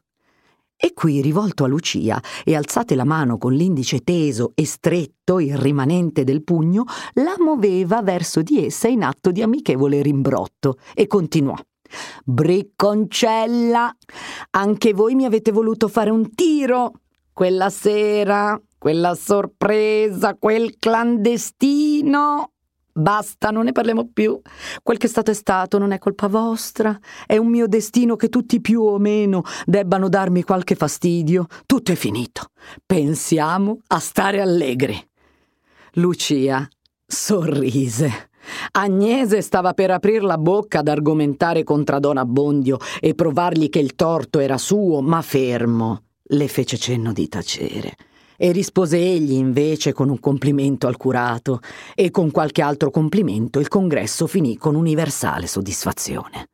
[0.82, 5.54] E qui, rivolto a Lucia e alzate la mano con l'indice teso e stretto, il
[5.58, 11.54] rimanente del pugno, la muoveva verso di essa in atto di amichevole rimbrotto e continuò.
[12.24, 13.94] Bricconcella,
[14.52, 16.92] anche voi mi avete voluto fare un tiro
[17.34, 22.52] quella sera, quella sorpresa, quel clandestino.
[22.92, 24.40] Basta, non ne parliamo più.
[24.82, 26.98] Quel che è stato è stato, non è colpa vostra.
[27.26, 31.46] È un mio destino che tutti più o meno debbano darmi qualche fastidio.
[31.66, 32.50] Tutto è finito.
[32.84, 34.98] Pensiamo a stare allegri.
[35.94, 36.68] Lucia
[37.06, 38.30] sorrise.
[38.72, 43.94] Agnese stava per aprir la bocca ad argomentare contro Don Abbondio e provargli che il
[43.94, 47.94] torto era suo, ma fermo le fece cenno di tacere.
[48.42, 51.60] E rispose egli invece con un complimento al curato,
[51.94, 56.46] e con qualche altro complimento il congresso finì con universale soddisfazione.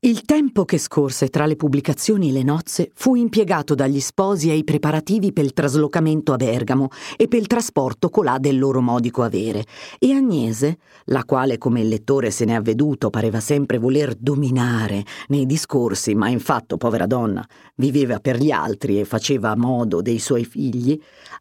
[0.00, 4.62] Il tempo che scorse tra le pubblicazioni e le nozze fu impiegato dagli sposi ai
[4.62, 9.64] preparativi per il traslocamento a Bergamo e per il trasporto colà del loro modico avere,
[9.98, 15.04] e Agnese, la quale come il lettore se ne è avveduto pareva sempre voler dominare
[15.28, 20.00] nei discorsi, ma in fatto, povera donna, viveva per gli altri e faceva a modo
[20.00, 20.96] dei suoi figli,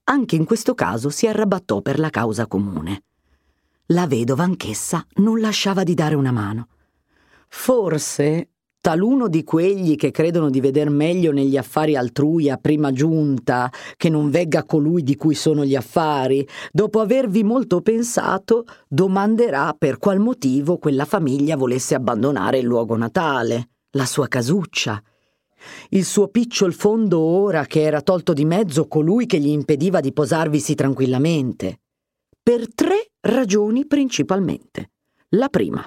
[0.06, 3.04] anche in questo caso si arrabattò per la causa comune.
[3.88, 6.70] La vedova anch'essa non lasciava di dare una mano.
[7.48, 8.50] Forse
[8.88, 14.08] taluno di quegli che credono di veder meglio negli affari altrui a prima giunta che
[14.08, 20.20] non vegga colui di cui sono gli affari, dopo avervi molto pensato, domanderà per qual
[20.20, 25.02] motivo quella famiglia volesse abbandonare il luogo natale, la sua casuccia.
[25.90, 30.14] Il suo picciol fondo ora che era tolto di mezzo colui che gli impediva di
[30.14, 31.80] posarvisi tranquillamente.
[32.42, 34.92] Per tre ragioni principalmente.
[35.32, 35.86] La prima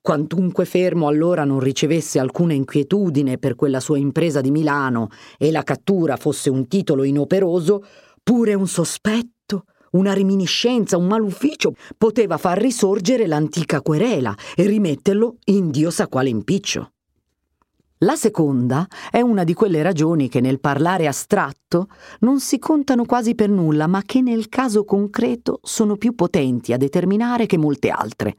[0.00, 5.08] Quantunque Fermo allora non ricevesse alcuna inquietudine per quella sua impresa di Milano
[5.38, 7.84] e la cattura fosse un titolo inoperoso,
[8.22, 15.70] pure un sospetto, una reminiscenza, un malufficio poteva far risorgere l'antica querela e rimetterlo in
[15.70, 16.90] Dio sa quale impiccio.
[18.00, 21.88] La seconda è una di quelle ragioni che nel parlare astratto
[22.20, 26.76] non si contano quasi per nulla, ma che nel caso concreto sono più potenti a
[26.76, 28.36] determinare che molte altre.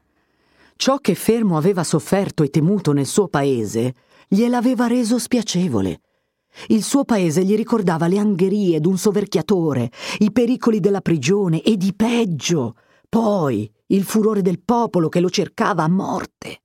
[0.80, 3.94] Ciò che Fermo aveva sofferto e temuto nel suo paese
[4.28, 6.02] gliel'aveva reso spiacevole.
[6.68, 11.92] Il suo paese gli ricordava le angherie d'un soverchiatore, i pericoli della prigione e di
[11.96, 12.76] peggio,
[13.08, 16.62] poi il furore del popolo che lo cercava a morte.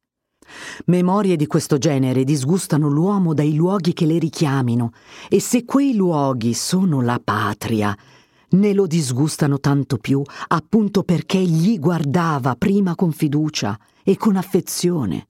[0.85, 4.91] Memorie di questo genere disgustano l'uomo dai luoghi che le richiamino,
[5.27, 7.97] e se quei luoghi sono la patria,
[8.51, 15.27] ne lo disgustano tanto più appunto perché gli guardava prima con fiducia e con affezione.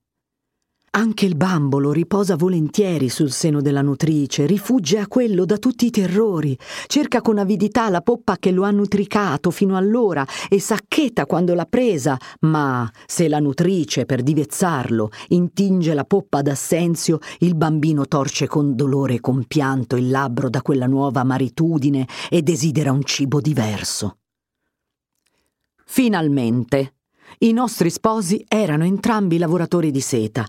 [0.95, 5.89] Anche il bambolo riposa volentieri sul seno della nutrice, rifugge a quello da tutti i
[5.89, 6.55] terrori,
[6.85, 11.65] cerca con avidità la poppa che lo ha nutricato fino allora e sacchetta quando l'ha
[11.65, 18.75] presa, ma se la nutrice, per divezzarlo, intinge la poppa d'assenzio, il bambino torce con
[18.75, 24.19] dolore e compianto il labbro da quella nuova amaritudine e desidera un cibo diverso.
[25.85, 26.97] Finalmente,
[27.39, 30.45] i nostri sposi erano entrambi lavoratori di seta,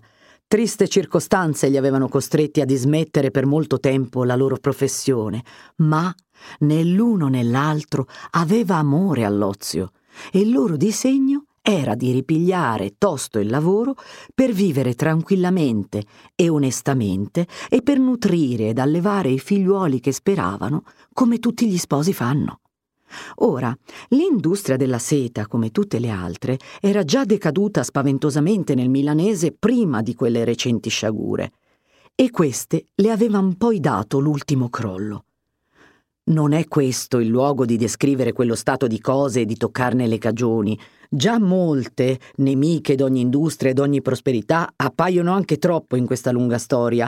[0.47, 5.43] Triste circostanze li avevano costretti a dismettere per molto tempo la loro professione,
[5.77, 6.13] ma
[6.59, 9.91] né l'uno né l'altro aveva amore all'ozio
[10.31, 13.95] e il loro disegno era di ripigliare tosto il lavoro
[14.35, 16.03] per vivere tranquillamente
[16.35, 22.13] e onestamente e per nutrire ed allevare i figliuoli che speravano, come tutti gli sposi
[22.13, 22.59] fanno.
[23.37, 23.75] Ora,
[24.09, 30.13] l'industria della seta, come tutte le altre, era già decaduta spaventosamente nel milanese prima di
[30.13, 31.51] quelle recenti sciagure,
[32.15, 35.25] e queste le avevano poi dato l'ultimo crollo.
[36.27, 40.17] Non è questo il luogo di descrivere quello stato di cose e di toccarne le
[40.17, 40.79] cagioni.
[41.07, 47.07] Già molte, nemiche d'ogni industria e d'ogni prosperità, appaiono anche troppo in questa lunga storia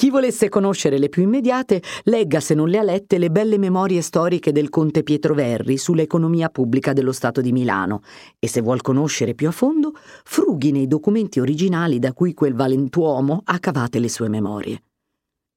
[0.00, 4.00] chi volesse conoscere le più immediate, legga se non le ha lette le belle memorie
[4.00, 8.00] storiche del conte Pietro Verri sull'economia pubblica dello Stato di Milano
[8.38, 9.92] e se vuol conoscere più a fondo,
[10.24, 14.80] frughi nei documenti originali da cui quel valentuomo ha cavate le sue memorie.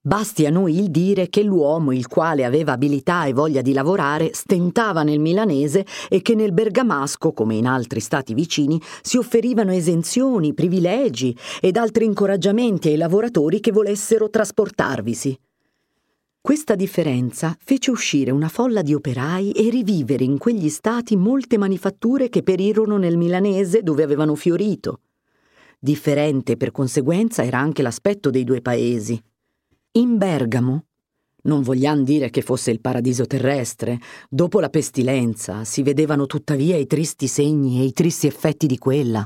[0.06, 4.32] Basti a noi il dire che l'uomo, il quale aveva abilità e voglia di lavorare,
[4.34, 10.54] stentava nel milanese e che nel bergamasco, come in altri stati vicini, si offerivano esenzioni,
[10.54, 15.40] privilegi ed altri incoraggiamenti ai lavoratori che volessero trasportarvisi.
[16.42, 22.28] Questa differenza fece uscire una folla di operai e rivivere in quegli stati molte manifatture
[22.28, 25.00] che perirono nel milanese dove avevano fiorito.
[25.80, 29.18] Differente per conseguenza era anche l'aspetto dei due paesi.
[29.96, 30.86] In Bergamo,
[31.44, 36.88] non vogliamo dire che fosse il paradiso terrestre, dopo la pestilenza si vedevano tuttavia i
[36.88, 39.24] tristi segni e i tristi effetti di quella,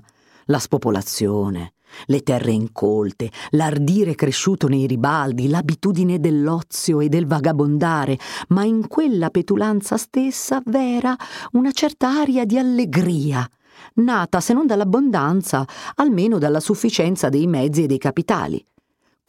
[0.48, 1.76] la spopolazione,
[2.08, 9.30] le terre incolte, l'ardire cresciuto nei ribaldi, l'abitudine dell'ozio e del vagabondare, ma in quella
[9.30, 11.16] petulanza stessa vera
[11.54, 13.50] una certa aria di allegria,
[13.94, 18.62] nata se non dall'abbondanza, almeno dalla sufficienza dei mezzi e dei capitali.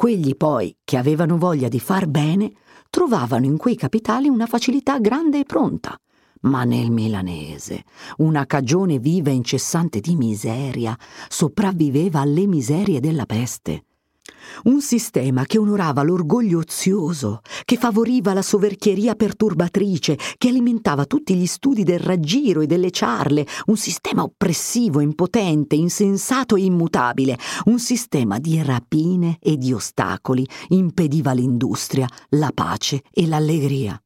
[0.01, 2.53] Quegli poi, che avevano voglia di far bene,
[2.89, 6.01] trovavano in quei capitali una facilità grande e pronta.
[6.43, 7.83] Ma nel milanese
[8.19, 10.97] una cagione viva e incessante di miseria
[11.29, 13.87] sopravviveva alle miserie della peste.
[14.65, 21.47] Un sistema che onorava l'orgoglio ozioso, che favoriva la soverchieria perturbatrice, che alimentava tutti gli
[21.47, 28.39] studi del raggiro e delle ciarle, un sistema oppressivo, impotente, insensato e immutabile, un sistema
[28.39, 30.47] di rapine e di ostacoli.
[30.69, 34.01] Impediva l'industria, la pace e l'allegria.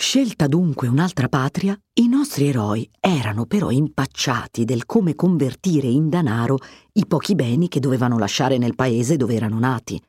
[0.00, 6.58] Scelta dunque un'altra patria, i nostri eroi erano però impacciati del come convertire in danaro
[6.92, 10.00] i pochi beni che dovevano lasciare nel paese dove erano nati.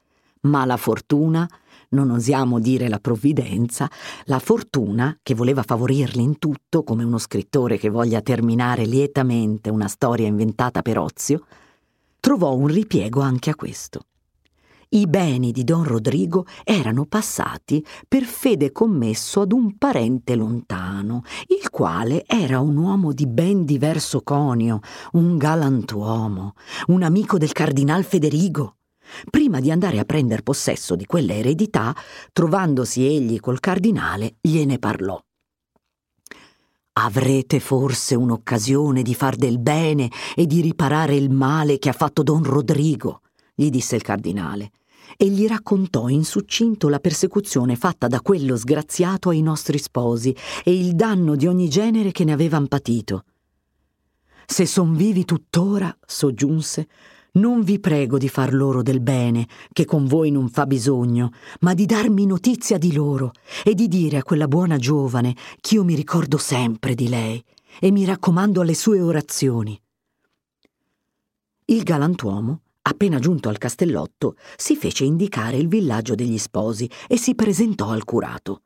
[0.42, 1.50] Ma la fortuna,
[1.90, 3.90] non osiamo dire la provvidenza,
[4.26, 9.88] la fortuna, che voleva favorirli in tutto come uno scrittore che voglia terminare lietamente una
[9.88, 11.46] storia inventata per ozio,
[12.20, 14.04] trovò un ripiego anche a questo.
[14.92, 21.70] I beni di don Rodrigo erano passati per fede commesso ad un parente lontano, il
[21.70, 24.80] quale era un uomo di ben diverso conio,
[25.12, 26.54] un galantuomo,
[26.88, 28.78] un amico del cardinal Federigo.
[29.30, 31.96] Prima di andare a prender possesso di quella eredità,
[32.34, 35.24] trovandosi egli col cardinale, gliene parlò.
[36.94, 42.24] Avrete forse un'occasione di far del bene e di riparare il male che ha fatto
[42.24, 43.22] don Rodrigo,
[43.54, 44.72] gli disse il cardinale,
[45.18, 50.78] e gli raccontò in succinto la persecuzione fatta da quello sgraziato ai nostri sposi e
[50.78, 53.24] il danno di ogni genere che ne avevan patito.
[54.46, 56.88] Se son vivi tuttora, soggiunse,
[57.34, 61.76] non vi prego di far loro del bene, che con voi non fa bisogno, ma
[61.76, 63.32] di darmi notizia di loro
[63.64, 67.44] e di dire a quella buona giovane ch'io mi ricordo sempre di lei
[67.80, 69.80] e mi raccomando alle sue orazioni.
[71.66, 77.36] Il galantuomo, appena giunto al castellotto, si fece indicare il villaggio degli sposi e si
[77.36, 78.64] presentò al curato.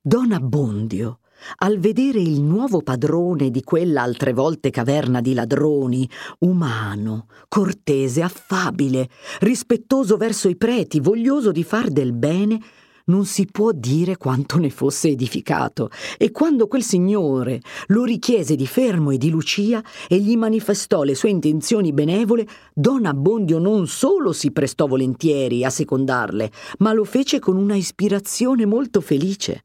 [0.00, 1.18] Don Abbondio,
[1.56, 6.08] al vedere il nuovo padrone di quella altre volte caverna di ladroni,
[6.40, 9.08] umano, cortese, affabile,
[9.40, 12.60] rispettoso verso i preti, voglioso di far del bene,
[13.06, 18.66] non si può dire quanto ne fosse edificato, e quando quel signore lo richiese di
[18.66, 24.32] Fermo e di Lucia e gli manifestò le sue intenzioni benevole, Don Abbondio non solo
[24.32, 29.62] si prestò volentieri a secondarle, ma lo fece con una ispirazione molto felice.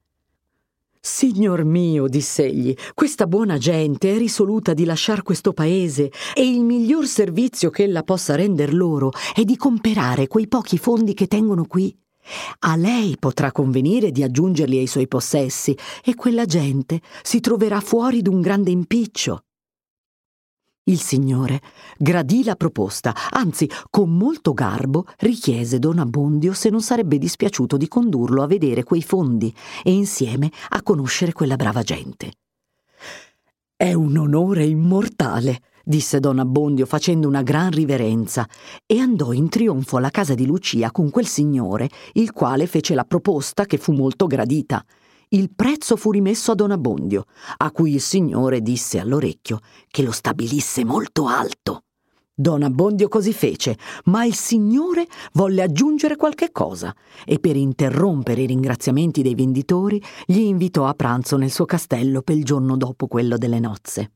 [1.04, 7.08] Signor mio, diss'egli, questa buona gente è risoluta di lasciar questo paese e il miglior
[7.08, 11.98] servizio che ella possa render loro è di comperare quei pochi fondi che tengono qui.
[12.60, 18.22] A lei potrà convenire di aggiungerli ai suoi possessi e quella gente si troverà fuori
[18.22, 19.44] d'un grande impiccio.
[20.86, 21.62] Il signore
[21.98, 27.88] gradì la proposta, anzi, con molto garbo richiese don Abbondio se non sarebbe dispiaciuto di
[27.88, 29.54] condurlo a vedere quei fondi
[29.84, 32.34] e insieme a conoscere quella brava gente.
[33.76, 38.48] È un onore immortale, disse don Abbondio facendo una gran riverenza,
[38.86, 43.06] e andò in trionfo alla casa di Lucia con quel signore, il quale fece la
[43.06, 44.84] proposta che fu molto gradita
[45.34, 47.24] il prezzo fu rimesso a Don Abbondio,
[47.58, 51.84] a cui il signore disse all'orecchio che lo stabilisse molto alto.
[52.34, 56.94] Don Abbondio così fece, ma il signore volle aggiungere qualche cosa
[57.26, 62.36] e per interrompere i ringraziamenti dei venditori gli invitò a pranzo nel suo castello per
[62.36, 64.12] il giorno dopo quello delle nozze.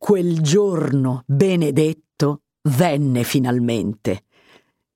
[0.00, 4.26] Quel giorno benedetto venne finalmente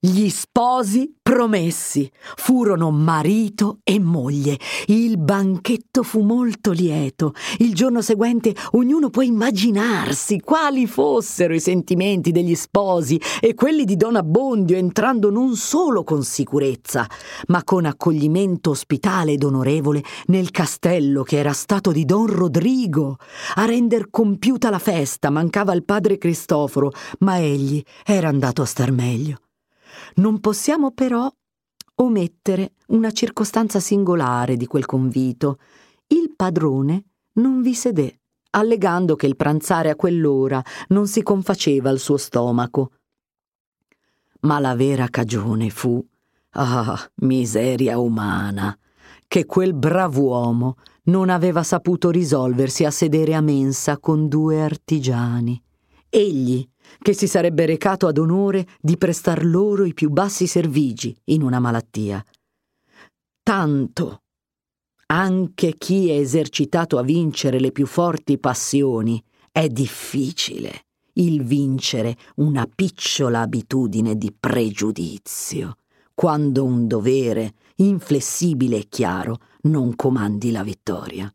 [0.05, 4.59] gli sposi promessi furono marito e moglie.
[4.87, 7.35] Il banchetto fu molto lieto.
[7.59, 13.95] Il giorno seguente ognuno può immaginarsi quali fossero i sentimenti degli sposi e quelli di
[13.95, 17.07] Don Abbondio entrando non solo con sicurezza,
[17.47, 23.19] ma con accoglimento ospitale ed onorevole nel castello che era stato di Don Rodrigo.
[23.55, 26.91] A render compiuta la festa mancava il padre Cristoforo,
[27.21, 29.37] ma egli era andato a star meglio.
[30.17, 31.31] Non possiamo però
[31.97, 35.59] omettere una circostanza singolare di quel convito.
[36.09, 37.05] Il padrone
[37.35, 42.93] non vi sedé, allegando che il pranzare a quell'ora non si confaceva al suo stomaco.
[44.41, 46.05] Ma la vera cagione fu,
[46.51, 48.77] ah, miseria umana,
[49.27, 55.61] che quel brav'uomo non aveva saputo risolversi a sedere a mensa con due artigiani.
[56.09, 56.69] Egli,
[57.01, 61.61] che si sarebbe recato ad onore di prestar loro i più bassi servigi in una
[61.61, 62.25] malattia.
[63.43, 64.23] Tanto
[65.07, 72.67] anche chi è esercitato a vincere le più forti passioni è difficile il vincere una
[72.73, 75.77] picciola abitudine di pregiudizio,
[76.15, 81.31] quando un dovere inflessibile e chiaro non comandi la vittoria.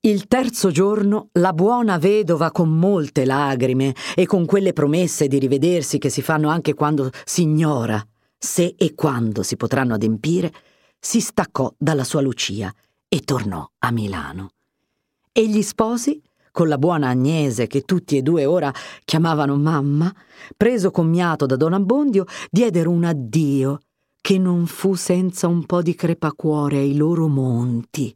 [0.00, 5.98] Il terzo giorno la buona vedova, con molte lagrime e con quelle promesse di rivedersi
[5.98, 8.00] che si fanno anche quando si ignora
[8.38, 10.52] se e quando si potranno adempire,
[11.00, 12.72] si staccò dalla sua Lucia
[13.08, 14.50] e tornò a Milano.
[15.32, 16.22] E gli sposi,
[16.52, 18.72] con la buona Agnese che tutti e due ora
[19.04, 20.14] chiamavano mamma,
[20.56, 23.80] preso commiato da Don Abbondio, diedero un addio
[24.20, 28.14] che non fu senza un po' di crepacuore ai loro monti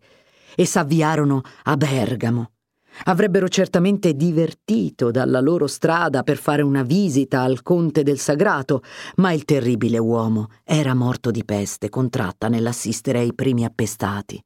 [0.54, 2.50] e s'avviarono a Bergamo.
[3.04, 8.82] Avrebbero certamente divertito dalla loro strada per fare una visita al conte del Sagrato,
[9.16, 14.42] ma il terribile uomo era morto di peste contratta nell'assistere ai primi appestati.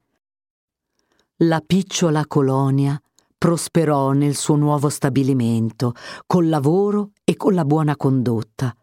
[1.41, 2.99] La picciola colonia
[3.37, 5.93] prosperò nel suo nuovo stabilimento,
[6.27, 8.75] col lavoro e con la buona condotta,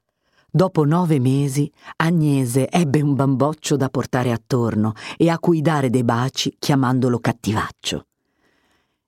[0.56, 6.04] Dopo nove mesi, Agnese ebbe un bamboccio da portare attorno e a cui dare dei
[6.04, 8.06] baci chiamandolo cattivaccio.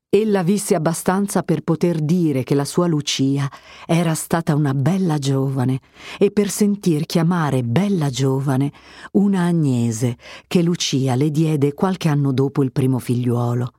[0.10, 3.48] Ella visse abbastanza per poter dire che la sua Lucia
[3.86, 5.82] era stata una bella giovane
[6.18, 8.72] e per sentir chiamare bella giovane
[9.12, 10.18] una Agnese
[10.48, 13.72] che Lucia le diede qualche anno dopo il primo figliuolo.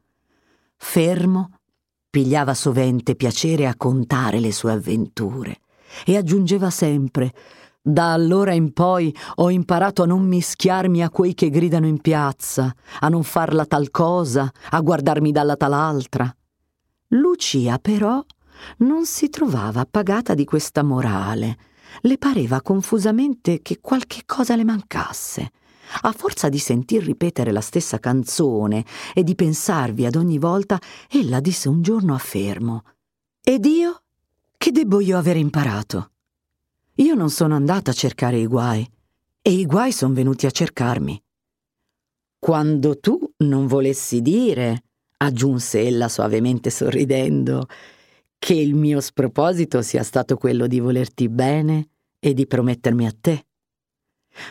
[0.76, 1.50] fermo,
[2.08, 5.62] pigliava sovente piacere a contare le sue avventure
[6.04, 7.32] e aggiungeva sempre
[7.86, 12.74] da allora in poi ho imparato a non mischiarmi a quei che gridano in piazza,
[12.98, 16.34] a non farla tal cosa, a guardarmi dalla tal altra.
[17.10, 18.20] Lucia, però,
[18.78, 21.58] non si trovava appagata di questa morale.
[22.00, 25.52] Le pareva confusamente che qualche cosa le mancasse.
[26.02, 28.84] A forza di sentir ripetere la stessa canzone
[29.14, 32.82] e di pensarvi ad ogni volta, ella disse un giorno a Fermo:
[33.40, 34.05] Ed io?
[34.58, 36.12] Che debbo io aver imparato?
[36.96, 38.90] Io non sono andata a cercare i guai,
[39.42, 41.22] e i guai sono venuti a cercarmi.
[42.38, 44.84] Quando tu non volessi dire,
[45.18, 47.66] aggiunse ella suavemente sorridendo,
[48.38, 51.88] che il mio sproposito sia stato quello di volerti bene
[52.18, 53.46] e di promettermi a te.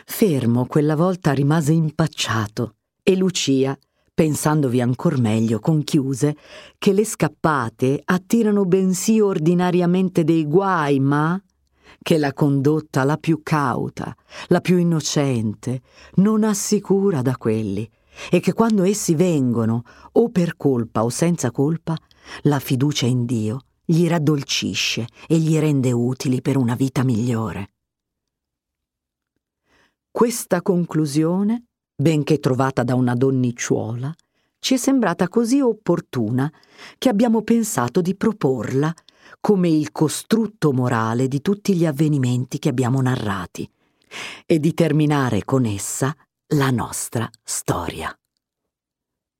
[0.05, 3.77] Fermo quella volta rimase impacciato e Lucia,
[4.15, 6.37] pensandovi ancor meglio, conchiuse
[6.77, 11.39] che le scappate attirano bensì ordinariamente dei guai, ma
[12.01, 14.15] che la condotta la più cauta,
[14.47, 15.81] la più innocente,
[16.15, 17.87] non assicura da quelli,
[18.31, 21.97] e che quando essi vengono, o per colpa o senza colpa,
[22.43, 27.73] la fiducia in Dio gli raddolcisce e gli rende utili per una vita migliore.
[30.09, 31.65] Questa conclusione,
[31.95, 34.13] benché trovata da una donnicciuola,
[34.59, 36.51] ci è sembrata così opportuna
[36.97, 38.93] che abbiamo pensato di proporla
[39.39, 43.69] come il costrutto morale di tutti gli avvenimenti che abbiamo narrati
[44.45, 46.15] e di terminare con essa
[46.49, 48.15] la nostra storia.